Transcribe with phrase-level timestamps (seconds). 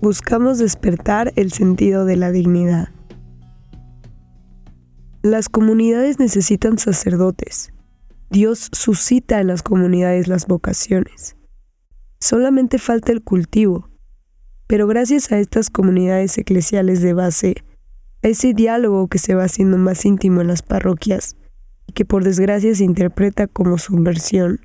[0.00, 2.88] Buscamos despertar el sentido de la dignidad.
[5.22, 7.72] Las comunidades necesitan sacerdotes.
[8.30, 11.36] Dios suscita en las comunidades las vocaciones.
[12.18, 13.90] Solamente falta el cultivo,
[14.66, 17.56] pero gracias a estas comunidades eclesiales de base,
[18.22, 21.36] a ese diálogo que se va haciendo más íntimo en las parroquias
[21.86, 24.60] y que por desgracia se interpreta como subversión,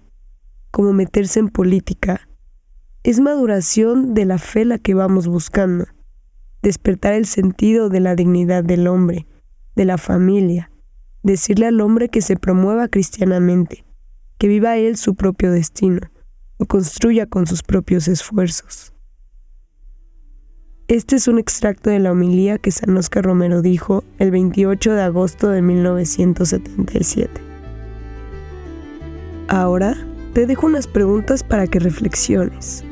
[0.71, 2.29] como meterse en política,
[3.05, 5.85] es maduración de la fe la que vamos buscando,
[6.63, 9.27] despertar el sentido de la dignidad del hombre,
[9.75, 10.71] de la familia,
[11.21, 13.85] decirle al hombre que se promueva cristianamente,
[14.39, 16.01] que viva él su propio destino,
[16.57, 18.91] lo construya con sus propios esfuerzos.
[20.87, 25.01] Este es un extracto de la homilía que San Oscar Romero dijo el 28 de
[25.03, 27.29] agosto de 1977.
[29.47, 29.95] Ahora
[30.33, 32.83] te dejo unas preguntas para que reflexiones.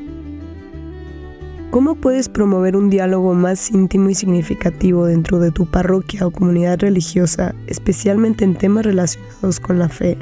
[1.73, 6.77] ¿Cómo puedes promover un diálogo más íntimo y significativo dentro de tu parroquia o comunidad
[6.77, 10.15] religiosa, especialmente en temas relacionados con la fe?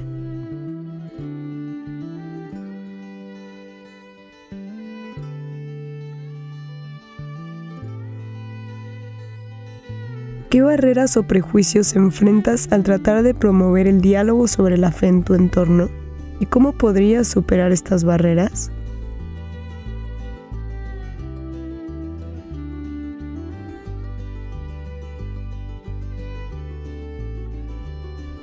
[10.50, 15.24] ¿Qué barreras o prejuicios enfrentas al tratar de promover el diálogo sobre la fe en
[15.24, 15.90] tu entorno?
[16.40, 18.72] ¿Y cómo podrías superar estas barreras?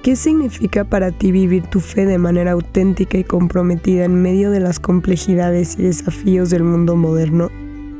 [0.08, 4.58] ¿Qué significa para ti vivir tu fe de manera auténtica y comprometida en medio de
[4.58, 7.50] las complejidades y desafíos del mundo moderno?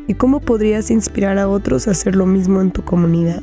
[0.06, 3.42] ¿Y cómo podrías inspirar a otros a hacer lo mismo en tu comunidad?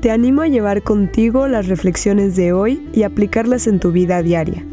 [0.00, 4.64] Te animo a llevar contigo las reflexiones de hoy y aplicarlas en tu vida diaria.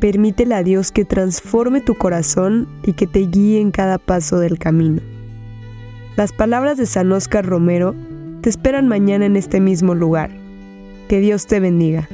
[0.00, 4.58] Permítele a Dios que transforme tu corazón y que te guíe en cada paso del
[4.58, 5.02] camino.
[6.16, 7.94] Las palabras de San Oscar Romero
[8.40, 10.30] te esperan mañana en este mismo lugar.
[11.08, 12.08] Que Dios te bendiga.